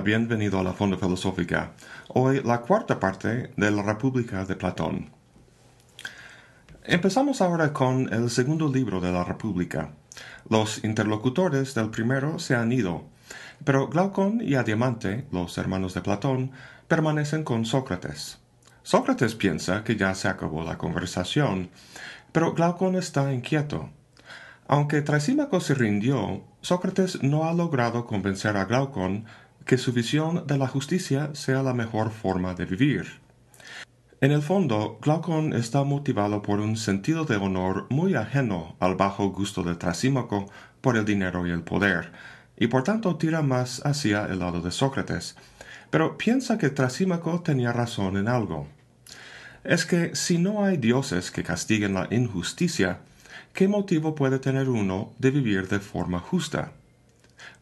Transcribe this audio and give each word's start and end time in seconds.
Bienvenido 0.00 0.58
a 0.58 0.62
la 0.62 0.72
Fonda 0.72 0.96
Filosófica. 0.96 1.72
Hoy 2.08 2.42
la 2.42 2.60
cuarta 2.62 2.98
parte 2.98 3.52
de 3.56 3.70
la 3.70 3.82
República 3.82 4.44
de 4.44 4.56
Platón. 4.56 5.10
Empezamos 6.82 7.40
ahora 7.40 7.72
con 7.72 8.12
el 8.12 8.28
segundo 8.28 8.68
libro 8.68 9.00
de 9.00 9.12
la 9.12 9.24
República. 9.24 9.92
Los 10.50 10.84
interlocutores 10.84 11.74
del 11.74 11.90
primero 11.90 12.38
se 12.38 12.54
han 12.56 12.72
ido, 12.72 13.04
pero 13.64 13.88
Glaucón 13.88 14.40
y 14.42 14.56
Adiamante, 14.56 15.26
los 15.30 15.56
hermanos 15.58 15.94
de 15.94 16.02
Platón, 16.02 16.50
permanecen 16.88 17.44
con 17.44 17.64
Sócrates. 17.64 18.38
Sócrates 18.82 19.34
piensa 19.34 19.84
que 19.84 19.96
ya 19.96 20.14
se 20.14 20.28
acabó 20.28 20.64
la 20.64 20.76
conversación, 20.76 21.70
pero 22.32 22.52
Glaucón 22.52 22.96
está 22.96 23.32
inquieto. 23.32 23.90
Aunque 24.66 25.02
Trasímaco 25.02 25.60
se 25.60 25.74
rindió, 25.74 26.42
Sócrates 26.62 27.22
no 27.22 27.44
ha 27.44 27.52
logrado 27.52 28.06
convencer 28.06 28.56
a 28.56 28.64
Glaucón 28.64 29.26
que 29.64 29.78
su 29.78 29.92
visión 29.92 30.46
de 30.46 30.58
la 30.58 30.68
justicia 30.68 31.30
sea 31.34 31.62
la 31.62 31.74
mejor 31.74 32.10
forma 32.10 32.54
de 32.54 32.66
vivir. 32.66 33.24
En 34.20 34.32
el 34.32 34.42
fondo, 34.42 34.98
Glaucon 35.02 35.52
está 35.52 35.84
motivado 35.84 36.40
por 36.40 36.60
un 36.60 36.76
sentido 36.76 37.24
de 37.24 37.36
honor 37.36 37.86
muy 37.90 38.14
ajeno 38.14 38.76
al 38.80 38.94
bajo 38.94 39.28
gusto 39.30 39.62
de 39.62 39.74
Trasímaco 39.74 40.50
por 40.80 40.96
el 40.96 41.04
dinero 41.04 41.46
y 41.46 41.50
el 41.50 41.62
poder, 41.62 42.12
y 42.56 42.68
por 42.68 42.84
tanto 42.84 43.16
tira 43.16 43.42
más 43.42 43.84
hacia 43.84 44.26
el 44.26 44.38
lado 44.38 44.60
de 44.60 44.70
Sócrates, 44.70 45.36
pero 45.90 46.16
piensa 46.16 46.58
que 46.58 46.70
Trasímaco 46.70 47.42
tenía 47.42 47.72
razón 47.72 48.16
en 48.16 48.28
algo. 48.28 48.68
Es 49.62 49.86
que 49.86 50.14
si 50.14 50.38
no 50.38 50.64
hay 50.64 50.76
dioses 50.76 51.30
que 51.30 51.42
castiguen 51.42 51.94
la 51.94 52.08
injusticia, 52.10 53.00
¿qué 53.52 53.68
motivo 53.68 54.14
puede 54.14 54.38
tener 54.38 54.68
uno 54.68 55.12
de 55.18 55.30
vivir 55.30 55.68
de 55.68 55.80
forma 55.80 56.18
justa? 56.18 56.72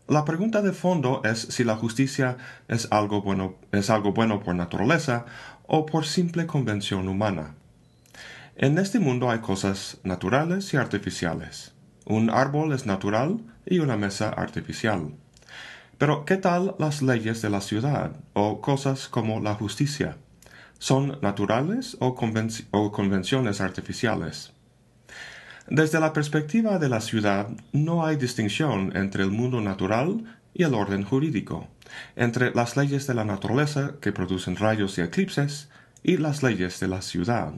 La 0.09 0.25
pregunta 0.25 0.63
de 0.63 0.73
fondo 0.73 1.23
es 1.25 1.39
si 1.39 1.63
la 1.63 1.77
justicia 1.77 2.37
es 2.67 2.89
algo 2.91 3.23
bueno, 3.23 3.55
es 3.71 3.89
algo 3.89 4.13
bueno 4.13 4.41
por 4.41 4.55
naturaleza 4.55 5.27
o 5.67 5.87
por 5.87 6.07
simple 6.07 6.47
convención 6.47 7.09
humana. 7.09 7.55
En 8.57 8.79
este 8.79 8.99
mundo 8.99 9.31
hay 9.31 9.39
cosas 9.39 9.99
naturales 10.03 10.75
y 10.75 10.77
artificiales. 10.77 11.73
Un 12.05 12.31
árbol 12.31 12.73
es 12.73 12.85
natural 12.85 13.39
y 13.65 13.79
una 13.79 13.97
mesa 13.97 14.29
artificial. 14.31 15.15
Pero 15.99 16.25
¿qué 16.25 16.37
tal 16.37 16.75
las 16.79 17.01
leyes 17.01 17.41
de 17.41 17.51
la 17.51 17.61
ciudad 17.61 18.13
o 18.33 18.61
cosas 18.61 19.09
como 19.09 19.41
la 19.41 19.55
justicia? 19.55 20.17
¿Son 20.79 21.19
naturales 21.23 21.97
o, 22.01 22.09
o 22.73 22.93
convenciones 22.93 23.61
artificiales? 23.61 24.52
Desde 25.69 26.01
la 26.01 26.13
perspectiva 26.13 26.79
de 26.79 26.89
la 26.89 27.01
ciudad 27.01 27.49
no 27.73 28.05
hay 28.05 28.17
distinción 28.17 28.97
entre 28.97 29.23
el 29.23 29.31
mundo 29.31 29.61
natural 29.61 30.25
y 30.55 30.65
el 30.65 30.75
orden 30.75 31.05
jurídico 31.05 31.69
entre 32.17 32.53
las 32.55 32.77
leyes 32.77 33.07
de 33.07 33.15
la 33.15 33.25
naturaleza 33.25 33.93
que 34.01 34.13
producen 34.13 34.57
rayos 34.57 34.99
y 34.99 35.03
eclipses 35.03 35.69
y 36.03 36.17
las 36.17 36.43
leyes 36.43 36.81
de 36.81 36.89
la 36.89 37.03
ciudad. 37.03 37.53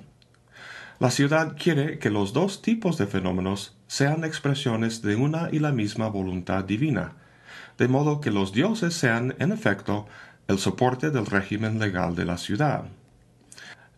La 1.01 1.11
ciudad 1.11 1.57
quiere 1.57 1.99
que 1.99 2.11
los 2.11 2.33
dos 2.33 2.63
tipos 2.63 2.99
de 2.99 3.07
fenómenos 3.07 3.77
sean 3.87 4.25
expresiones 4.25 5.03
de 5.03 5.17
una 5.17 5.49
y 5.51 5.59
la 5.59 5.73
misma 5.73 6.09
voluntad 6.09 6.65
divina, 6.65 7.13
de 7.79 7.89
modo 7.89 8.21
que 8.21 8.31
los 8.31 8.53
dioses 8.53 8.95
sean, 8.95 9.35
en 9.39 9.51
efecto, 9.51 10.07
el 10.47 10.59
soporte 10.59 11.11
del 11.11 11.27
régimen 11.27 11.79
legal 11.79 12.15
de 12.15 12.25
la 12.25 12.39
ciudad. 12.39 12.85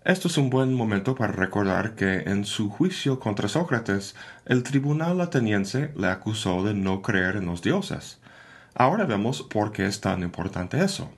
Esto 0.07 0.29
es 0.29 0.39
un 0.39 0.51
buen 0.51 0.73
momento 0.73 1.17
para 1.17 1.33
recordar 1.33 1.97
que 1.97 2.21
en 2.21 2.45
su 2.45 2.71
juicio 2.71 3.19
contra 3.19 3.49
Sócrates, 3.49 4.15
el 4.45 4.63
tribunal 4.63 5.21
ateniense 5.21 5.93
le 5.97 6.07
acusó 6.07 6.63
de 6.63 6.75
no 6.75 7.03
creer 7.03 7.37
en 7.37 7.47
los 7.47 7.61
dioses, 7.61 8.21
Ahora 8.79 9.07
vemos 9.07 9.43
por 9.43 9.73
qué 9.73 9.87
es 9.87 10.03
tan 10.03 10.23
importante 10.23 10.85
eso. 10.85 11.11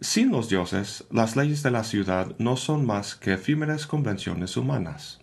Sin 0.00 0.30
los 0.30 0.48
dioses, 0.48 1.04
las 1.10 1.34
leyes 1.34 1.64
de 1.64 1.72
la 1.72 1.82
ciudad 1.82 2.36
no 2.38 2.56
son 2.56 2.86
más 2.86 3.16
que 3.16 3.34
efímeras 3.34 3.88
convenciones 3.88 4.56
humanas. 4.56 5.18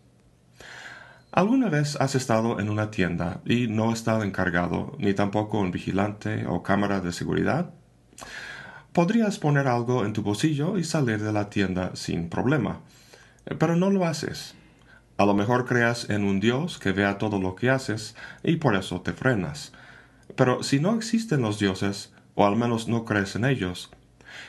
¿Alguna 1.32 1.70
vez 1.70 1.96
has 2.02 2.16
estado 2.16 2.59
en 2.59 2.70
una 2.70 2.92
tienda 2.92 3.40
y 3.46 3.68
no 3.68 3.94
estado 3.94 4.24
encargado, 4.24 4.96
ni 5.00 5.14
tampoco 5.14 5.58
un 5.58 5.72
vigilante 5.72 6.46
o 6.48 6.62
cámara 6.62 7.00
de 7.00 7.14
seguridad? 7.14 7.74
Podrías 8.94 9.40
poner 9.40 9.68
algo 9.68 10.06
en 10.06 10.14
tu 10.14 10.22
bolsillo 10.22 10.78
y 10.78 10.84
salir 10.84 11.22
de 11.22 11.34
la 11.34 11.50
tienda 11.50 11.92
sin 11.96 12.30
problema, 12.30 12.80
pero 13.59 13.76
no 13.76 13.90
lo 13.90 14.06
haces. 14.06 14.56
A 15.18 15.26
lo 15.26 15.34
mejor 15.34 15.66
creas 15.66 16.09
en 16.09 16.24
un 16.24 16.40
Dios 16.40 16.80
que 16.80 16.92
vea 16.92 17.18
todo 17.18 17.40
lo 17.40 17.56
que 17.56 17.70
haces 17.70 18.16
y 18.44 18.58
por 18.58 18.76
eso 18.76 19.02
te 19.02 19.14
frenas 19.14 19.74
pero 20.36 20.64
si 20.64 20.80
no 20.80 20.96
existen 20.96 21.42
los 21.42 21.59
dioses, 21.59 22.12
o 22.36 22.46
al 22.46 22.56
menos 22.56 22.88
no 22.88 23.06
crees 23.06 23.36
en 23.36 23.46
ellos, 23.46 23.92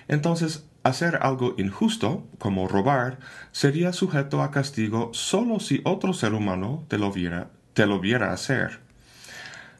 entonces 0.09 0.67
hacer 0.83 1.19
algo 1.23 1.55
injusto, 1.59 2.27
como 2.39 2.69
robar, 2.69 3.19
sería 3.53 3.93
sujeto 3.93 4.43
a 4.43 4.51
castigo 4.51 5.11
solo 5.13 5.61
si 5.61 5.81
otro 5.85 6.13
ser 6.13 6.35
humano 6.35 6.85
te 6.89 6.99
lo 6.99 7.11
viera, 7.13 7.51
te 7.73 7.87
lo 7.87 8.01
viera 8.01 8.33
hacer. 8.33 8.81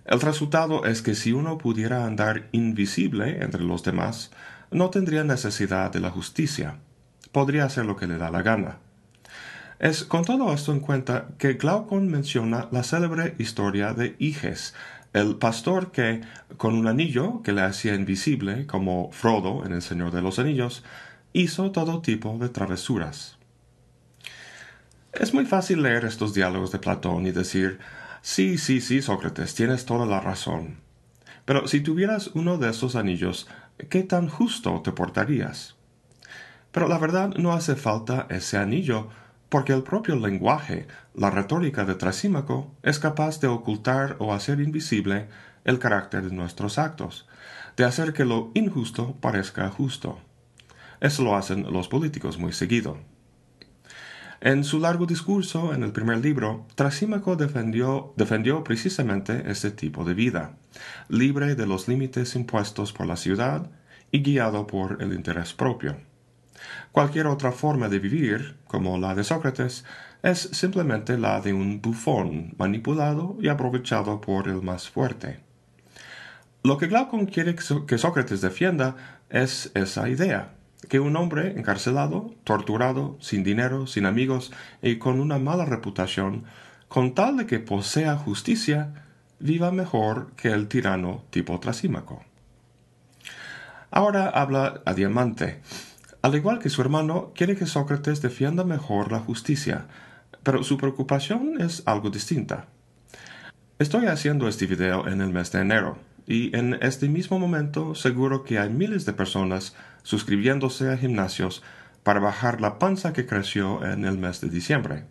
El 0.05 0.21
resultado 0.21 0.85
es 0.85 1.01
que 1.01 1.15
si 1.15 1.33
uno 1.33 1.57
pudiera 1.57 2.05
andar 2.05 2.49
invisible 2.53 3.43
entre 3.43 3.63
los 3.63 3.83
demás, 3.83 4.31
no 4.75 4.91
tendría 4.91 5.23
necesidad 5.23 5.93
de 5.93 6.01
la 6.01 6.11
justicia. 6.11 6.79
Podría 7.31 7.65
hacer 7.65 7.87
lo 7.87 7.97
que 7.97 8.09
le 8.09 8.19
da 8.19 8.31
la 8.31 8.43
gana. 8.43 8.79
Es 9.79 10.03
con 10.03 10.25
todo 10.25 10.53
esto 10.53 10.73
en 10.73 10.81
cuenta 10.81 11.29
que 11.39 11.55
Glaucon 11.55 12.09
menciona 12.09 12.69
la 12.73 12.83
célebre 12.83 13.37
historia 13.39 13.95
de 13.95 14.17
Iges, 14.19 14.75
el 15.13 15.37
pastor 15.37 15.93
que, 15.93 16.23
con 16.57 16.75
un 16.75 16.89
anillo 16.89 17.41
que 17.43 17.53
le 17.53 17.63
hacía 17.63 17.95
invisible, 17.95 18.67
como 18.67 19.13
Frodo 19.13 19.65
en 19.65 19.73
El 19.73 19.83
Señor 19.83 20.11
de 20.11 20.23
los 20.23 20.41
Anillos, 20.41 20.83
hizo 21.33 21.71
todo 21.71 22.03
tipo 22.03 22.37
de 22.39 22.49
travesuras. 22.49 23.39
Es 25.13 25.33
muy 25.33 25.47
fácil 25.47 25.83
leer 25.83 26.05
estos 26.05 26.35
diálogos 26.35 26.73
de 26.73 26.81
Platón 26.81 27.29
y 27.29 27.31
decir, 27.31 27.79
sí, 28.23 28.59
sí, 28.59 28.81
sí, 28.81 29.03
Sócrates, 29.03 29.55
tienes 29.55 29.85
toda 29.85 30.05
la 30.05 30.19
razón. 30.19 30.79
Pero 31.45 31.69
si 31.69 31.81
tuvieras 31.81 32.31
uno 32.35 32.59
de 32.59 32.71
esos 32.71 32.97
anillos, 32.97 33.47
¿qué 33.89 34.03
tan 34.03 34.29
justo 34.29 34.81
te 34.83 34.93
portarías? 34.93 35.77
Pero 36.73 36.89
la 36.89 36.99
verdad 36.99 37.31
no 37.37 37.53
hace 37.53 37.77
falta 37.77 38.27
ese 38.31 38.59
anillo, 38.59 39.09
porque 39.49 39.73
el 39.73 39.83
propio 39.83 40.17
lenguaje, 40.17 40.89
la 41.15 41.31
retórica 41.31 41.85
de 41.85 41.95
Trasímaco, 41.95 42.75
es 42.83 42.99
capaz 42.99 43.41
de 43.41 43.47
ocultar 43.47 44.17
o 44.19 44.35
hacer 44.35 44.61
invisible 44.61 45.29
el 45.65 45.79
carácter 45.79 46.29
de 46.29 46.35
nuestros 46.35 46.79
actos, 46.79 47.29
de 47.77 47.85
hacer 47.85 48.13
que 48.13 48.25
lo 48.25 48.51
injusto 48.55 49.17
parezca 49.21 49.69
justo. 49.71 50.19
Eso 51.01 51.23
lo 51.23 51.37
hacen 51.37 51.73
los 51.73 51.89
políticos 51.89 52.39
muy 52.39 52.53
seguido. 52.53 52.99
En 54.45 54.63
su 54.63 54.79
largo 54.79 55.07
discurso 55.07 55.73
en 55.73 55.83
el 55.83 55.93
primer 55.93 56.19
libro, 56.19 56.67
Trasímaco 56.75 57.35
defendió, 57.35 58.63
precisamente 58.63 59.51
este 59.51 59.71
tipo 59.71 60.05
de 60.05 60.13
vida, 60.13 60.59
libre 61.09 61.55
de 61.55 61.67
los 61.67 61.89
límites 61.89 62.37
impuestos 62.37 62.93
por 62.93 63.07
la 63.07 63.17
ciudad 63.17 63.71
y 64.11 64.23
guiado 64.23 64.67
por 64.67 65.03
el 65.03 65.15
interés 65.15 65.55
propio. 65.55 65.97
Cualquier 66.93 67.27
otra 67.27 67.53
forma 67.53 67.89
de 67.89 67.99
vivir, 67.99 68.59
como 68.67 68.99
la 68.99 69.15
de 69.15 69.25
Sócrates, 69.25 69.87
es 70.23 70.41
simplemente 70.53 71.17
la 71.17 71.41
de 71.41 71.55
un 71.55 71.81
bufón 71.81 72.53
manipulado 72.59 73.39
y 73.41 73.49
aprovechado 73.49 74.21
por 74.21 74.49
el 74.49 74.61
más 74.61 74.91
fuerte. 74.91 75.41
Lo 76.63 76.77
que 76.77 76.89
Glaucon 76.89 77.25
quiere 77.25 77.55
que 77.55 77.97
Sócrates 77.97 78.43
defienda 78.43 79.23
es 79.31 79.73
esa 79.75 80.07
idea, 80.11 80.53
que 80.89 81.01
un 81.01 81.17
hombre 81.17 81.59
encarcelado, 81.59 82.35
torturado, 82.45 83.17
sin 83.21 83.45
dinero, 83.45 83.87
sin 83.87 84.07
amigos 84.07 84.53
y 84.83 84.97
con 84.97 85.21
una 85.21 85.39
mala 85.39 85.65
reputación, 85.65 86.45
con 86.89 87.15
tal 87.15 87.37
de 87.37 87.47
que 87.47 87.59
posea 87.59 88.17
justicia, 88.17 89.05
viva 89.39 89.71
mejor 89.71 90.33
que 90.37 90.49
el 90.49 90.69
tirano 90.69 91.25
tipo 91.31 91.59
Trasímaco. 91.61 92.25
Ahora 93.91 94.29
habla 94.29 94.83
a 94.85 94.95
Diamante, 94.95 95.61
al 96.23 96.35
igual 96.35 96.59
que 96.59 96.71
su 96.71 96.81
hermano, 96.81 97.33
quiere 97.35 97.55
que 97.55 97.67
Sócrates 97.67 98.23
defienda 98.23 98.65
mejor 98.65 99.13
la 99.13 99.21
justicia, 99.21 99.87
pero 100.43 100.63
su 100.63 100.79
preocupación 100.79 101.61
es 101.61 101.83
algo 101.87 102.11
distinta. 102.11 102.67
Estoy 103.79 104.07
haciendo 104.07 104.49
este 104.49 104.67
video 104.67 105.07
en 105.07 105.21
el 105.21 105.33
mes 105.33 105.53
de 105.53 105.61
enero, 105.61 105.99
y 106.27 106.57
en 106.57 106.79
este 106.81 107.09
mismo 107.09 107.39
momento 107.39 107.95
seguro 107.95 108.45
que 108.45 108.59
hay 108.59 108.71
miles 108.71 109.05
de 109.05 109.13
personas 109.13 109.75
suscribiéndose 110.05 110.93
a 110.93 110.97
gimnasios 110.97 111.65
para 112.05 112.21
bajar 112.21 112.61
la 112.61 112.79
panza 112.79 113.13
que 113.13 113.27
creció 113.27 113.85
en 113.85 114.05
el 114.05 114.17
mes 114.17 114.41
de 114.41 114.49
diciembre. 114.49 115.07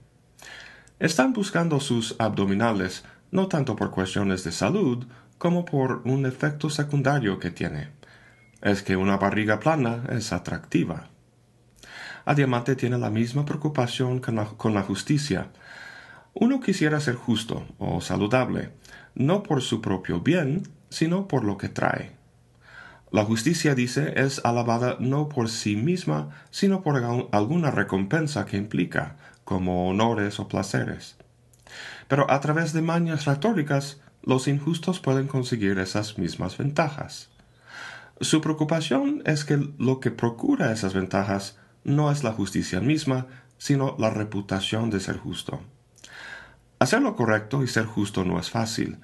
Están 1.00 1.34
buscando 1.34 1.81
sus 1.81 2.16
abdominales 2.19 3.04
no 3.31 3.50
tanto 3.50 3.75
por 3.75 3.92
cuestiones 3.92 4.45
de 4.45 4.54
salud 4.54 5.06
como 5.38 5.66
por 5.66 6.04
un 6.06 6.25
efecto 6.25 6.69
secundario 6.69 7.40
que 7.40 7.51
tiene 7.51 7.90
es 8.63 8.81
que 8.81 8.95
una 8.95 9.18
barriga 9.18 9.60
plana 9.60 10.04
es 10.10 10.31
atractiva. 10.31 11.10
A 12.25 12.34
Diamante 12.34 12.78
tiene 12.78 12.98
la 12.98 13.10
misma 13.10 13.46
preocupación 13.46 14.19
con 14.19 14.74
la, 14.74 14.84
justicia. 14.84 15.50
Uno 16.34 16.62
quisiera 16.62 17.01
ser 17.01 17.16
justo 17.16 17.68
o 17.78 18.00
saludable, 18.00 18.72
no 19.16 19.44
por 19.44 19.62
su 19.62 19.81
propio 19.81 20.22
bien, 20.22 20.63
sino 20.89 21.28
por 21.28 21.44
lo 21.44 21.57
que 21.57 21.68
trae. 21.68 22.16
La 23.13 23.24
justicia, 23.25 23.75
dice, 23.75 24.13
es 24.15 24.42
alabada 24.44 24.98
no 25.00 25.30
por 25.30 25.48
sí 25.48 25.75
misma, 25.75 26.30
sino 26.50 26.81
por 26.81 26.95
alguna 27.31 27.69
recompensa 27.69 28.48
que 28.48 28.57
implica, 28.57 29.18
como 29.44 29.88
honores 29.88 30.39
o 30.39 30.48
placeres. 30.48 31.15
Pero 32.07 32.31
a 32.31 32.39
través 32.42 32.74
de 32.74 32.81
mañas 32.81 33.25
retóricas, 33.25 34.01
los 34.24 34.48
injustos 34.48 35.00
pueden 35.00 35.27
conseguir 35.27 35.77
esas 35.77 36.18
mismas 36.18 36.57
ventajas. 36.57 37.30
Su 38.19 38.42
preocupación 38.42 39.21
es 39.27 39.45
que 39.45 39.63
lo 39.77 40.00
que 40.00 40.10
procura 40.10 40.71
esas 40.71 40.95
ventajas 40.95 41.60
no 41.83 42.12
es 42.12 42.24
la 42.24 42.31
justicia 42.31 42.81
misma, 42.81 43.27
sino 43.60 43.95
la 44.00 44.10
reputación 44.10 44.89
de 44.89 45.00
ser 45.00 45.18
justo. 45.18 45.62
Hacer 46.80 47.04
lo 47.04 47.15
correcto 47.15 47.62
y 47.62 47.68
ser 47.68 47.86
justo 47.86 48.25
no 48.25 48.39
es 48.39 48.50
fácil. 48.50 48.98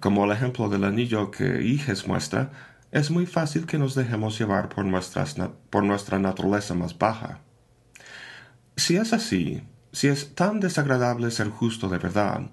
Como 0.00 0.24
el 0.24 0.32
ejemplo 0.32 0.70
del 0.70 0.84
anillo 0.84 1.30
que 1.30 1.62
Iges 1.62 2.08
muestra, 2.08 2.69
es 2.92 3.10
muy 3.10 3.26
fácil 3.26 3.66
que 3.66 3.78
nos 3.78 3.94
dejemos 3.94 4.38
llevar 4.38 4.68
por, 4.68 4.84
nuestra 4.84 6.18
naturaleza 6.18 6.74
más 6.74 6.98
baja. 6.98 7.40
Si 8.76 8.96
es 8.96 9.12
así, 9.12 9.62
si 9.92 10.08
es 10.08 10.34
tan 10.34 10.60
desagradable 10.60 11.30
ser 11.30 11.48
justo 11.48 11.88
de 11.88 11.98
verdad, 11.98 12.50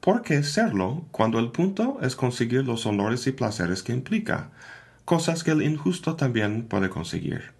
¿por 0.00 0.22
qué 0.22 0.42
serlo 0.42 1.06
cuando 1.10 1.38
el 1.38 1.50
punto 1.50 1.98
es 2.02 2.14
conseguir 2.14 2.64
los 2.64 2.84
honores 2.84 3.26
y 3.26 3.32
placeres 3.32 3.82
que 3.82 3.92
implica, 3.92 4.50
cosas 5.04 5.44
que 5.44 5.52
el 5.52 5.62
injusto 5.62 6.16
también 6.16 6.66
puede 6.68 6.90
conseguir? 6.90 7.52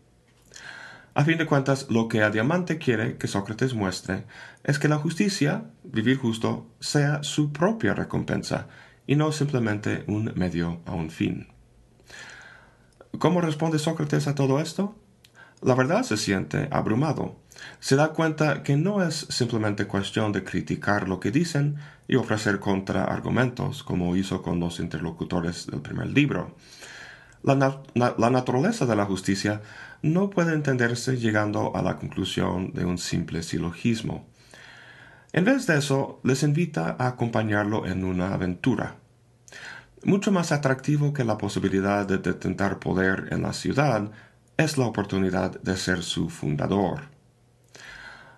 A 1.14 1.24
fin 1.24 1.38
de 1.38 1.46
cuentas, 1.46 1.86
lo 1.90 2.06
que 2.06 2.22
a 2.22 2.30
Diamante 2.30 2.78
quiere 2.78 3.16
que 3.16 3.26
Sócrates 3.26 3.74
muestre 3.74 4.26
es 4.62 4.78
que 4.78 4.88
la 4.88 4.96
justicia, 4.96 5.64
vivir 5.82 6.18
justo, 6.18 6.66
sea 6.78 7.22
su 7.22 7.52
propia 7.52 7.94
recompensa 7.94 8.68
y 9.06 9.16
no 9.16 9.32
simplemente 9.32 10.04
un 10.06 10.32
medio 10.36 10.80
a 10.86 10.92
un 10.92 11.10
fin. 11.10 11.48
¿Cómo 13.18 13.40
responde 13.40 13.78
Sócrates 13.78 14.28
a 14.28 14.34
todo 14.34 14.60
esto? 14.60 14.94
La 15.62 15.74
verdad 15.74 16.04
se 16.04 16.16
siente 16.16 16.68
abrumado. 16.70 17.36
Se 17.80 17.96
da 17.96 18.14
cuenta 18.14 18.62
que 18.62 18.76
no 18.76 19.02
es 19.02 19.26
simplemente 19.28 19.86
cuestión 19.86 20.32
de 20.32 20.44
criticar 20.44 21.08
lo 21.08 21.20
que 21.20 21.30
dicen 21.30 21.76
y 22.08 22.16
ofrecer 22.16 22.60
contraargumentos, 22.60 23.82
como 23.82 24.16
hizo 24.16 24.42
con 24.42 24.58
los 24.58 24.80
interlocutores 24.80 25.66
del 25.66 25.80
primer 25.80 26.08
libro. 26.08 26.56
La, 27.42 27.56
naturaleza 28.30 28.86
de 28.86 28.96
la 28.96 29.06
justicia 29.06 29.62
no 30.02 30.30
puede 30.30 30.54
entenderse 30.54 31.16
llegando 31.16 31.74
a 31.74 31.82
la 31.82 31.96
conclusión 31.96 32.72
de 32.72 32.84
un 32.84 32.98
simple 32.98 33.42
silogismo. 33.42 34.26
En 35.32 35.44
vez 35.44 35.66
de 35.66 35.78
eso, 35.78 36.20
les 36.22 36.42
invita 36.42 36.96
a 36.98 37.08
acompañarlo 37.08 37.86
en 37.86 38.04
una 38.04 38.34
aventura. 38.34 38.96
Mucho 40.02 40.32
más 40.32 40.50
atractivo 40.50 41.12
que 41.12 41.24
la 41.24 41.36
posibilidad 41.36 42.06
de 42.06 42.16
detentar 42.16 42.78
poder 42.78 43.28
en 43.32 43.42
la 43.42 43.52
ciudad 43.52 44.10
es 44.56 44.78
la 44.78 44.86
oportunidad 44.86 45.60
de 45.60 45.76
ser 45.76 46.02
su 46.02 46.30
fundador. 46.30 47.02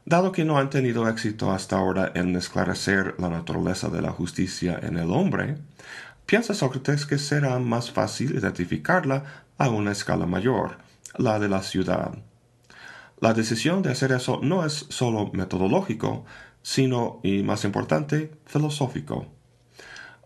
Dado 0.04 0.32
que 0.32 0.44
no 0.44 0.58
han 0.58 0.70
tenido 0.70 1.08
éxito 1.08 1.52
hasta 1.52 1.76
ahora 1.76 2.10
en 2.16 2.34
esclarecer 2.34 3.14
la 3.18 3.28
naturaleza 3.28 3.88
de 3.90 4.02
la 4.02 4.10
justicia 4.10 4.76
en 4.82 4.96
el 4.96 5.12
hombre, 5.12 5.58
piensa 6.26 6.52
Sócrates 6.52 7.06
que 7.06 7.18
será 7.18 7.56
más 7.60 7.92
fácil 7.92 8.34
identificarla 8.34 9.22
a 9.56 9.68
una 9.68 9.92
escala 9.92 10.26
mayor, 10.26 10.78
la 11.16 11.38
de 11.38 11.48
la 11.48 11.62
ciudad. 11.62 12.12
La 13.20 13.34
decisión 13.34 13.82
de 13.82 13.92
hacer 13.92 14.10
eso 14.10 14.40
no 14.42 14.66
es 14.66 14.86
solo 14.88 15.30
metodológico, 15.32 16.24
sino, 16.62 17.20
y 17.22 17.44
más 17.44 17.64
importante, 17.64 18.32
filosófico. 18.46 19.28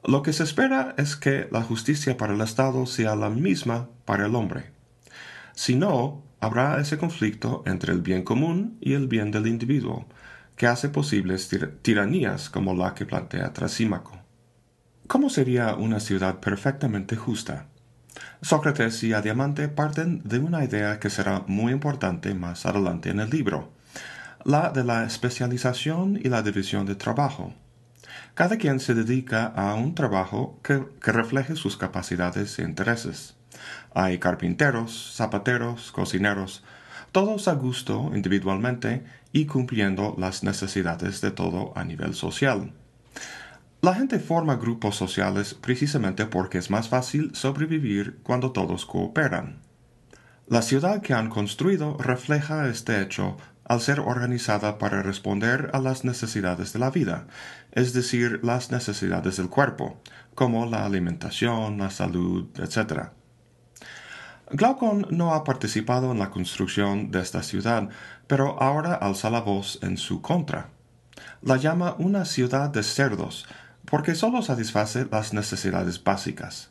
Lo 0.06 0.22
que 0.22 0.32
se 0.32 0.44
espera 0.44 0.94
es 0.98 1.16
que 1.16 1.48
la 1.50 1.62
justicia 1.62 2.16
para 2.16 2.32
el 2.32 2.40
Estado 2.40 2.86
sea 2.86 3.16
la 3.16 3.28
misma 3.28 3.88
para 4.04 4.26
el 4.26 4.36
hombre. 4.36 4.70
Si 5.52 5.74
no, 5.74 6.22
habrá 6.38 6.80
ese 6.80 6.96
conflicto 6.96 7.64
entre 7.66 7.92
el 7.92 8.02
bien 8.02 8.22
común 8.22 8.78
y 8.80 8.92
el 8.92 9.08
bien 9.08 9.32
del 9.32 9.48
individuo, 9.48 10.06
que 10.54 10.68
hace 10.68 10.90
posibles 10.90 11.50
tiranías 11.82 12.50
como 12.50 12.72
la 12.72 12.94
que 12.94 13.04
plantea 13.04 13.52
Trasímaco. 13.52 14.16
¿Cómo 15.08 15.28
sería 15.28 15.74
una 15.74 15.98
ciudad 15.98 16.38
perfectamente 16.38 17.16
justa? 17.16 17.66
Sócrates 18.42 19.02
y 19.02 19.12
Adiamante 19.12 19.66
parten 19.66 20.22
de 20.22 20.38
una 20.38 20.62
idea 20.62 21.00
que 21.00 21.10
será 21.10 21.42
muy 21.48 21.72
importante 21.72 22.32
más 22.32 22.64
adelante 22.64 23.10
en 23.10 23.18
el 23.18 23.30
libro, 23.30 23.72
la 24.44 24.70
de 24.70 24.84
la 24.84 25.04
especialización 25.04 26.16
y 26.22 26.28
la 26.28 26.42
división 26.42 26.86
de 26.86 26.94
trabajo. 26.94 27.52
Cada 28.36 28.58
quien 28.58 28.80
se 28.80 28.92
dedica 28.92 29.46
a 29.46 29.72
un 29.76 29.94
trabajo 29.94 30.60
que, 30.62 30.84
refleje 31.00 31.56
sus 31.56 31.78
capacidades 31.78 32.58
e 32.58 32.64
intereses. 32.64 33.34
Hay 33.94 34.18
carpinteros, 34.18 35.14
zapateros, 35.16 35.90
cocineros, 35.90 36.62
todos 37.12 37.48
a 37.48 37.54
gusto 37.54 38.10
individualmente 38.14 39.04
y 39.32 39.46
cumpliendo 39.46 40.14
las 40.18 40.44
necesidades 40.44 41.22
de 41.22 41.30
todo 41.30 41.72
a 41.76 41.84
nivel 41.84 42.12
social. 42.12 42.74
La 43.80 43.94
gente 43.94 44.18
forma 44.18 44.56
grupos 44.56 44.96
sociales 44.96 45.54
precisamente 45.54 46.26
porque 46.26 46.58
es 46.58 46.68
más 46.68 46.90
fácil 46.90 47.34
sobrevivir 47.34 48.18
cuando 48.22 48.52
todos 48.52 48.84
cooperan. 48.84 49.62
La 50.46 50.60
ciudad 50.60 51.00
que 51.00 51.14
han 51.14 51.30
construido 51.30 51.96
refleja 51.96 52.68
este 52.68 53.00
hecho 53.00 53.38
al 53.68 53.80
ser 53.80 54.00
organizada 54.00 54.78
para 54.78 55.02
responder 55.02 55.70
a 55.72 55.80
las 55.80 56.04
necesidades 56.04 56.72
de 56.72 56.78
la 56.78 56.90
vida, 56.90 57.26
es 57.72 57.92
decir, 57.92 58.40
las 58.42 58.70
necesidades 58.70 59.36
del 59.36 59.48
cuerpo, 59.48 60.00
como 60.34 60.66
la 60.66 60.84
alimentación, 60.84 61.78
la 61.78 61.90
salud, 61.90 62.48
etc. 62.58 63.08
Glaucon 64.50 65.06
no 65.10 65.34
ha 65.34 65.42
participado 65.42 66.12
en 66.12 66.20
la 66.20 66.30
construcción 66.30 67.10
de 67.10 67.20
esta 67.20 67.42
ciudad, 67.42 67.88
pero 68.28 68.62
ahora 68.62 68.94
alza 68.94 69.30
la 69.30 69.40
voz 69.40 69.80
en 69.82 69.96
su 69.96 70.22
contra. 70.22 70.68
La 71.42 71.56
llama 71.56 71.96
una 71.98 72.24
ciudad 72.24 72.70
de 72.70 72.84
cerdos, 72.84 73.46
porque 73.84 74.14
sólo 74.14 74.42
satisface 74.42 75.06
las 75.10 75.32
necesidades 75.32 76.02
básicas. 76.02 76.70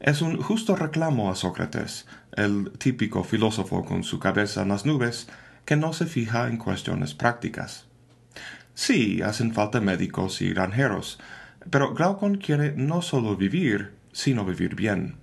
Es 0.00 0.22
un 0.22 0.40
justo 0.40 0.76
reclamo 0.76 1.30
a 1.30 1.36
Sócrates, 1.36 2.06
el 2.32 2.72
típico 2.78 3.22
filósofo 3.22 3.84
con 3.84 4.02
su 4.02 4.18
cabeza 4.18 4.62
en 4.62 4.68
las 4.68 4.86
nubes, 4.86 5.28
que 5.70 5.76
no 5.76 5.92
se 5.92 6.06
fija 6.06 6.48
en 6.48 6.56
cuestiones 6.56 7.14
prácticas. 7.14 7.86
Sí, 8.74 9.22
hacen 9.22 9.54
falta 9.54 9.80
médicos 9.80 10.42
y 10.42 10.50
granjeros, 10.50 11.20
pero 11.70 11.94
Glaucon 11.94 12.38
quiere 12.38 12.74
no 12.76 13.02
solo 13.02 13.36
vivir, 13.36 13.92
sino 14.10 14.44
vivir 14.44 14.74
bien. 14.74 15.14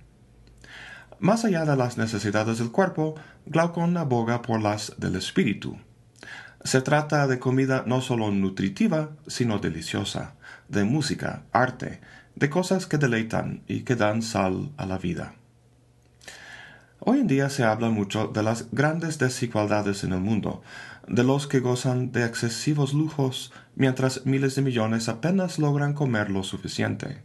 Más 1.18 1.44
allá 1.44 1.66
de 1.66 1.76
las 1.76 1.98
necesidades 1.98 2.60
del 2.60 2.70
cuerpo, 2.70 3.14
Glaucon 3.44 3.94
aboga 3.98 4.40
por 4.40 4.62
las 4.62 4.94
del 4.96 5.16
espíritu. 5.16 5.76
Se 6.64 6.80
trata 6.80 7.26
de 7.26 7.38
comida 7.38 7.84
no 7.86 8.00
solo 8.00 8.30
nutritiva, 8.30 9.10
sino 9.26 9.58
deliciosa 9.58 10.32
de 10.68 10.84
música, 10.84 11.42
arte, 11.52 12.00
de 12.36 12.48
cosas 12.48 12.86
que 12.86 12.96
deleitan 12.96 13.64
y 13.66 13.80
que 13.82 13.96
dan 13.96 14.22
sal 14.22 14.70
a 14.78 14.86
la 14.86 14.96
vida. 14.96 15.34
Hoy 17.10 17.20
en 17.20 17.26
día 17.26 17.48
se 17.48 17.64
habla 17.64 17.88
mucho 17.88 18.26
de 18.26 18.42
las 18.42 18.70
grandes 18.70 19.18
desigualdades 19.18 20.04
en 20.04 20.12
el 20.12 20.20
mundo, 20.20 20.62
de 21.06 21.24
los 21.24 21.46
que 21.46 21.60
gozan 21.60 22.12
de 22.12 22.26
excesivos 22.26 22.92
lujos 22.92 23.50
mientras 23.74 24.26
miles 24.26 24.56
de 24.56 24.60
millones 24.60 25.08
apenas 25.08 25.58
logran 25.58 25.94
comer 25.94 26.28
lo 26.28 26.42
suficiente. 26.42 27.22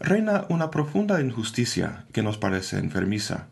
Reina 0.00 0.44
una 0.50 0.70
profunda 0.70 1.18
injusticia 1.22 2.04
que 2.12 2.22
nos 2.22 2.36
parece 2.36 2.76
enfermiza. 2.76 3.46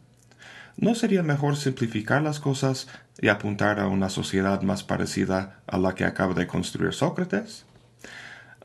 ¿No 0.76 0.94
sería 0.94 1.22
mejor 1.22 1.56
simplificar 1.56 2.20
las 2.20 2.38
cosas 2.38 2.86
y 3.18 3.28
apuntar 3.28 3.80
a 3.80 3.88
una 3.88 4.10
sociedad 4.10 4.60
más 4.60 4.84
parecida 4.84 5.62
a 5.66 5.78
la 5.78 5.94
que 5.94 6.04
acaba 6.04 6.34
de 6.34 6.46
construir 6.46 6.92
Sócrates? 6.92 7.64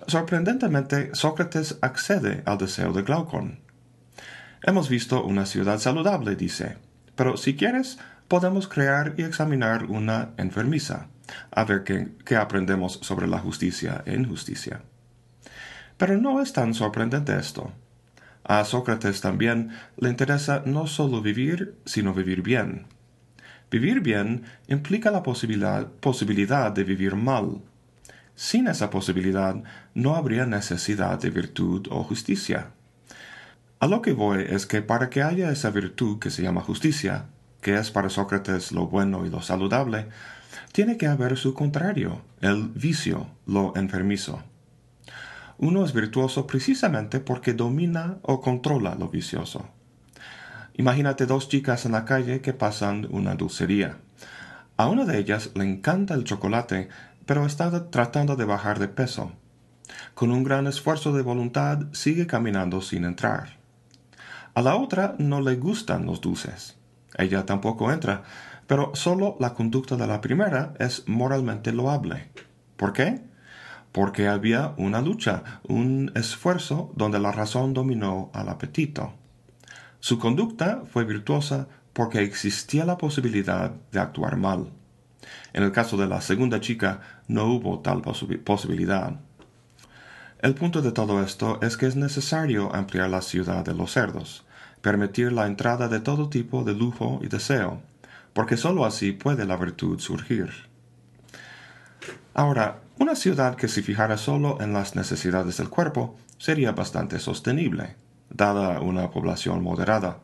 Sorprendentemente, 0.05 1.11
Sócrates 1.13 1.77
accede 1.79 2.43
al 2.45 2.57
deseo 2.57 2.91
de 2.91 3.03
Glaucon. 3.03 3.70
Hemos 4.63 4.89
visto 4.89 5.23
una 5.23 5.47
ciudad 5.47 5.79
saludable, 5.79 6.35
dice, 6.35 6.77
pero 7.15 7.35
si 7.35 7.55
quieres, 7.55 7.97
podemos 8.27 8.67
crear 8.67 9.15
y 9.17 9.23
examinar 9.23 9.85
una 9.85 10.31
enfermiza, 10.37 11.07
a 11.49 11.63
ver 11.63 11.83
qué, 11.83 12.35
aprendemos 12.35 12.99
sobre 13.01 13.27
la 13.27 13.39
justicia 13.39 14.03
e 14.05 14.13
injusticia. 14.13 14.83
Pero 15.97 16.17
no 16.17 16.41
es 16.41 16.53
tan 16.53 16.75
sorprendente 16.75 17.35
esto. 17.37 17.71
A 18.43 18.63
Sócrates 18.63 19.19
también 19.21 19.71
le 19.97 20.09
interesa 20.09 20.61
no 20.65 20.85
solo 20.85 21.21
vivir, 21.21 21.75
sino 21.85 22.13
vivir 22.13 22.43
bien. 22.43 22.85
Vivir 23.71 24.01
bien 24.01 24.43
implica 24.67 25.09
la 25.09 25.23
posibilidad 25.23 26.71
de 26.71 26.83
vivir 26.83 27.15
mal, 27.15 27.61
sin 28.35 28.67
esa 28.67 28.89
posibilidad 28.89 29.55
no 29.93 30.15
habría 30.15 30.45
necesidad 30.45 31.19
de 31.19 31.29
virtud 31.29 31.87
o 31.89 32.03
justicia. 32.03 32.71
A 33.81 33.87
lo 33.87 34.03
que 34.03 34.13
voy 34.13 34.45
es 34.47 34.67
que 34.67 34.83
para 34.83 35.09
que 35.09 35.23
haya 35.23 35.51
esa 35.51 35.71
virtud 35.71 36.19
que 36.19 36.29
se 36.29 36.43
llama 36.43 36.61
justicia, 36.61 37.25
que 37.61 37.79
es 37.79 37.89
para 37.89 38.11
Sócrates 38.11 38.71
lo 38.71 38.85
bueno 38.85 39.25
y 39.25 39.29
lo 39.31 39.41
saludable, 39.41 40.05
tiene 40.71 40.97
que 40.97 41.07
haber 41.07 41.35
su 41.35 41.55
contrario, 41.55 42.21
el 42.41 42.67
vicio, 42.67 43.25
lo 43.47 43.73
enfermizo. 43.75 44.43
Uno 45.57 45.83
es 45.83 45.93
virtuoso 45.93 46.45
precisamente 46.45 47.19
porque 47.19 47.53
domina 47.53 48.19
o 48.21 48.39
controla 48.39 48.93
lo 48.93 49.09
vicioso. 49.09 49.67
Imagínate 50.75 51.25
dos 51.25 51.49
chicas 51.49 51.87
en 51.87 51.93
la 51.93 52.05
calle 52.05 52.39
que 52.41 52.53
pasan 52.53 53.07
una 53.09 53.33
dulcería. 53.33 53.97
A 54.77 54.89
una 54.89 55.05
de 55.05 55.17
ellas 55.17 55.53
le 55.55 55.63
encanta 55.63 56.13
el 56.13 56.23
chocolate, 56.23 56.89
pero 57.25 57.47
está 57.47 57.89
tratando 57.89 58.35
de 58.35 58.45
bajar 58.45 58.77
de 58.77 58.89
peso. 58.89 59.31
Con 60.13 60.29
un 60.29 60.43
gran 60.43 60.67
esfuerzo 60.67 61.13
de 61.13 61.23
voluntad 61.23 61.87
sigue 61.93 62.27
caminando 62.27 62.83
sin 62.83 63.05
entrar. 63.05 63.60
A 64.53 64.61
la 64.61 64.75
otra 64.75 65.15
no 65.17 65.39
le 65.39 65.55
gustan 65.55 66.05
los 66.05 66.19
dulces. 66.19 66.77
Ella 67.17 67.45
tampoco 67.45 67.91
entra, 67.91 68.23
pero 68.67 68.91
solo 68.95 69.37
la 69.39 69.53
conducta 69.53 69.95
de 69.95 70.07
la 70.07 70.19
primera 70.19 70.73
es 70.79 71.07
moralmente 71.07 71.71
loable. 71.71 72.29
¿Por 72.75 72.91
qué? 72.91 73.21
Porque 73.91 74.27
había 74.27 74.73
una 74.77 75.01
lucha, 75.01 75.43
un 75.67 76.11
esfuerzo 76.15 76.91
donde 76.95 77.19
la 77.19 77.31
razón 77.31 77.73
dominó 77.73 78.29
al 78.33 78.49
apetito. 78.49 79.13
Su 79.99 80.19
conducta 80.19 80.83
fue 80.91 81.05
virtuosa 81.05 81.67
porque 81.93 82.21
existía 82.21 82.85
la 82.85 82.97
posibilidad 82.97 83.71
de 83.91 83.99
actuar 83.99 84.35
mal. 84.35 84.71
En 85.53 85.63
el 85.63 85.71
caso 85.71 85.95
de 85.97 86.07
la 86.07 86.21
segunda 86.21 86.59
chica 86.59 87.01
no 87.27 87.45
hubo 87.45 87.79
tal 87.79 88.01
posibilidad. 88.01 89.19
El 90.41 90.55
punto 90.55 90.81
de 90.81 90.91
todo 90.91 91.21
esto 91.21 91.59
es 91.61 91.77
que 91.77 91.85
es 91.85 91.95
necesario 91.95 92.73
ampliar 92.73 93.11
la 93.11 93.21
ciudad 93.21 93.63
de 93.63 93.75
los 93.75 93.91
cerdos, 93.91 94.43
permitir 94.81 95.31
la 95.31 95.45
entrada 95.45 95.87
de 95.87 95.99
todo 95.99 96.29
tipo 96.29 96.63
de 96.63 96.73
lujo 96.73 97.19
y 97.21 97.27
deseo, 97.27 97.79
porque 98.33 98.57
sólo 98.57 98.85
así 98.85 99.11
puede 99.11 99.45
la 99.45 99.55
virtud 99.55 99.99
surgir. 99.99 100.49
Ahora, 102.33 102.79
una 102.97 103.13
ciudad 103.15 103.55
que 103.55 103.67
se 103.67 103.83
fijara 103.83 104.17
solo 104.17 104.59
en 104.61 104.73
las 104.73 104.95
necesidades 104.95 105.57
del 105.57 105.69
cuerpo 105.69 106.17
sería 106.39 106.71
bastante 106.71 107.19
sostenible, 107.19 107.95
dada 108.31 108.81
una 108.81 109.11
población 109.11 109.61
moderada. 109.61 110.21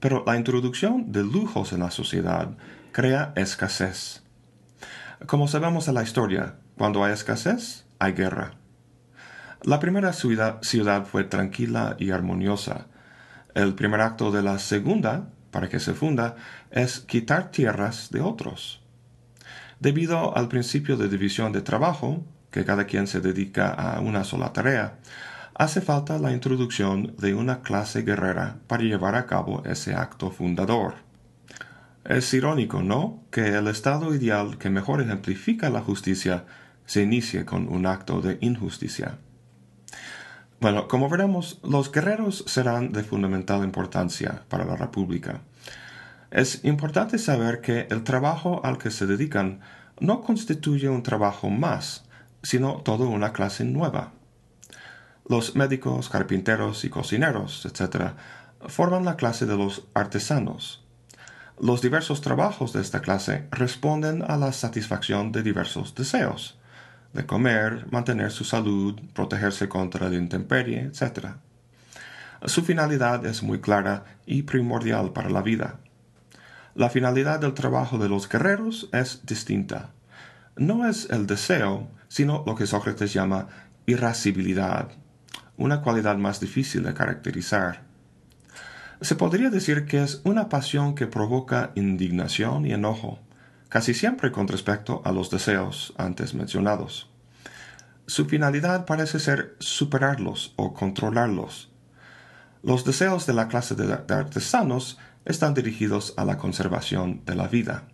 Pero 0.00 0.24
la 0.26 0.36
introducción 0.36 1.12
de 1.12 1.22
lujos 1.22 1.72
en 1.72 1.78
la 1.78 1.92
sociedad 1.92 2.50
crea 2.90 3.32
escasez. 3.36 4.24
Como 5.26 5.46
sabemos 5.46 5.86
en 5.86 5.94
la 5.94 6.02
historia, 6.02 6.56
cuando 6.76 7.04
hay 7.04 7.12
escasez, 7.12 7.84
hay 8.00 8.14
guerra. 8.14 8.54
La 9.62 9.80
primera 9.80 10.12
ciudad, 10.12 10.60
fue 11.04 11.24
tranquila 11.24 11.96
y 11.98 12.10
armoniosa. 12.12 12.86
El 13.54 13.74
primer 13.74 14.00
acto 14.00 14.30
de 14.30 14.42
la 14.42 14.60
segunda 14.60 15.30
para 15.50 15.68
que 15.68 15.80
se 15.80 15.94
funda 15.94 16.36
es 16.70 17.00
quitar 17.00 17.50
tierras 17.50 18.10
de 18.12 18.20
otros. 18.20 18.80
Debido 19.80 20.36
al 20.36 20.46
principio 20.46 20.96
de 20.96 21.08
división 21.08 21.52
de 21.52 21.62
trabajo, 21.62 22.24
que 22.52 22.64
cada 22.64 22.84
quien 22.84 23.08
se 23.08 23.20
dedica 23.20 23.70
a 23.70 24.00
una 24.00 24.22
sola 24.22 24.52
tarea, 24.52 24.98
hace 25.54 25.80
falta 25.80 26.18
la 26.18 26.32
introducción 26.32 27.16
de 27.18 27.34
una 27.34 27.60
clase 27.62 28.02
guerrera 28.02 28.58
para 28.68 28.84
llevar 28.84 29.16
a 29.16 29.26
cabo 29.26 29.64
ese 29.66 29.92
acto 29.94 30.30
fundador. 30.30 30.94
Es 32.04 32.32
irónico, 32.32 32.80
¿no?, 32.80 33.24
que 33.32 33.56
el 33.56 33.66
estado 33.66 34.14
ideal 34.14 34.56
que 34.56 34.70
mejor 34.70 35.02
ejemplifica 35.02 35.68
la 35.68 35.80
justicia 35.80 36.44
se 36.86 37.02
inicie 37.02 37.44
con 37.44 37.68
un 37.68 37.86
acto 37.86 38.20
de 38.20 38.38
injusticia. 38.40 39.18
Bueno, 40.60 40.88
como 40.88 41.08
veremos, 41.08 41.60
los 41.62 41.92
guerreros 41.92 42.42
serán 42.48 42.90
de 42.90 43.04
fundamental 43.04 43.62
importancia 43.62 44.42
para 44.48 44.64
la 44.64 44.74
República. 44.74 45.42
Es 46.32 46.64
importante 46.64 47.18
saber 47.18 47.60
que 47.60 47.86
el 47.90 48.02
trabajo 48.02 48.60
al 48.64 48.76
que 48.76 48.90
se 48.90 49.06
dedican 49.06 49.60
no 50.00 50.20
constituye 50.20 50.88
un 50.88 51.04
trabajo 51.04 51.48
más, 51.48 52.06
sino 52.42 52.78
toda 52.78 53.06
una 53.06 53.32
clase 53.32 53.64
nueva. 53.64 54.14
Los 55.28 55.54
médicos, 55.54 56.08
carpinteros 56.08 56.84
y 56.84 56.90
cocineros, 56.90 57.64
etc., 57.64 58.14
forman 58.66 59.04
la 59.04 59.14
clase 59.14 59.46
de 59.46 59.56
los 59.56 59.86
artesanos. 59.94 60.84
Los 61.60 61.82
diversos 61.82 62.20
trabajos 62.20 62.72
de 62.72 62.80
esta 62.80 63.00
clase 63.00 63.46
responden 63.52 64.24
a 64.26 64.36
la 64.36 64.52
satisfacción 64.52 65.30
de 65.30 65.44
diversos 65.44 65.94
deseos 65.94 66.57
de 67.18 67.26
comer, 67.26 67.88
mantener 67.90 68.30
su 68.30 68.44
salud, 68.44 68.94
protegerse 69.12 69.68
contra 69.68 70.08
la 70.08 70.14
intemperie, 70.14 70.82
etc. 70.82 71.30
Su 72.44 72.62
finalidad 72.62 73.26
es 73.26 73.42
muy 73.42 73.60
clara 73.60 74.04
y 74.24 74.44
primordial 74.44 75.12
para 75.12 75.28
la 75.28 75.42
vida. 75.42 75.80
La 76.76 76.90
finalidad 76.90 77.40
del 77.40 77.54
trabajo 77.54 77.98
de 77.98 78.08
los 78.08 78.28
guerreros 78.28 78.88
es 78.92 79.26
distinta. 79.26 79.90
No 80.56 80.88
es 80.88 81.10
el 81.10 81.26
deseo, 81.26 81.88
sino 82.06 82.44
lo 82.46 82.54
que 82.54 82.68
Sócrates 82.68 83.12
llama 83.12 83.48
irascibilidad, 83.86 84.88
una 85.56 85.82
cualidad 85.82 86.18
más 86.18 86.38
difícil 86.38 86.84
de 86.84 86.94
caracterizar. 86.94 87.82
Se 89.00 89.16
podría 89.16 89.50
decir 89.50 89.86
que 89.86 90.04
es 90.04 90.20
una 90.22 90.48
pasión 90.48 90.94
que 90.94 91.08
provoca 91.08 91.72
indignación 91.74 92.64
y 92.64 92.72
enojo, 92.72 93.18
casi 93.68 93.94
siempre 93.94 94.32
con 94.32 94.48
respecto 94.48 95.02
a 95.04 95.12
los 95.12 95.30
deseos 95.30 95.92
antes 95.96 96.34
mencionados. 96.34 97.10
Su 98.06 98.26
finalidad 98.26 98.86
parece 98.86 99.20
ser 99.20 99.56
superarlos 99.58 100.54
o 100.56 100.72
controlarlos. 100.72 101.70
Los 102.62 102.84
deseos 102.84 103.26
de 103.26 103.34
la 103.34 103.48
clase 103.48 103.74
de 103.74 103.92
artesanos 104.14 104.98
están 105.24 105.54
dirigidos 105.54 106.14
a 106.16 106.24
la 106.24 106.38
conservación 106.38 107.22
de 107.26 107.34
la 107.34 107.48
vida. 107.48 107.84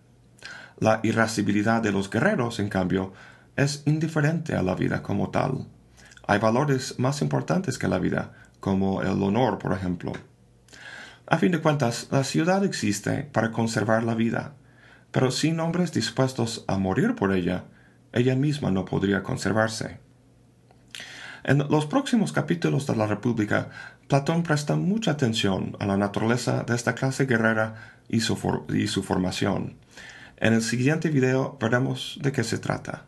La 0.78 1.00
irascibilidad 1.02 1.82
de 1.82 1.92
los 1.92 2.10
guerreros, 2.10 2.60
en 2.60 2.68
cambio, 2.68 3.12
es 3.56 3.82
indiferente 3.86 4.54
a 4.54 4.62
la 4.62 4.74
vida 4.74 5.02
como 5.02 5.30
tal. 5.30 5.66
Hay 6.26 6.38
valores 6.38 6.98
más 6.98 7.20
importantes 7.22 7.78
que 7.78 7.88
la 7.88 7.98
vida, 7.98 8.32
como 8.60 9.02
el 9.02 9.22
honor, 9.22 9.58
por 9.58 9.72
ejemplo. 9.72 10.12
A 11.26 11.38
fin 11.38 11.52
de 11.52 11.60
cuentas, 11.60 12.08
la 12.10 12.24
ciudad 12.24 12.64
existe 12.64 13.24
para 13.32 13.50
conservar 13.50 14.04
la 14.04 14.14
vida, 14.14 14.54
pero 15.14 15.30
sin 15.30 15.60
hombres 15.60 15.92
dispuestos 15.92 16.64
a 16.66 16.76
morir 16.76 17.14
por 17.14 17.32
ella, 17.32 17.66
ella 18.12 18.34
misma 18.34 18.72
no 18.72 18.84
podría 18.84 19.22
conservarse. 19.22 20.00
En 21.44 21.58
los 21.58 21.86
próximos 21.86 22.32
capítulos 22.32 22.84
de 22.88 22.96
la 22.96 23.06
República, 23.06 23.70
Platón 24.08 24.42
presta 24.42 24.74
mucha 24.74 25.12
atención 25.12 25.76
a 25.78 25.86
la 25.86 25.96
naturaleza 25.96 26.64
de 26.64 26.74
esta 26.74 26.96
clase 26.96 27.26
guerrera 27.26 28.00
y 28.08 28.22
su, 28.22 28.34
formación. 29.04 29.76
En 30.38 30.52
el 30.52 30.62
siguiente 30.62 31.10
video 31.10 31.58
veremos 31.60 32.18
de 32.20 32.32
qué 32.32 32.42
se 32.42 32.58
trata. 32.58 33.04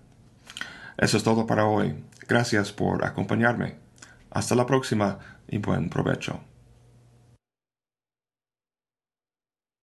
Eso 0.99 1.17
es 1.17 1.25
todo 1.25 1.45
para 1.45 1.67
hoy. 1.67 1.97
Gracias 2.29 2.71
por 2.71 3.05
acompañarme. 3.05 3.79
Hasta 4.31 4.55
la 4.55 4.67
próxima 4.67 5.19
y 5.49 5.59
buen 5.59 5.91
provecho. 5.91 6.41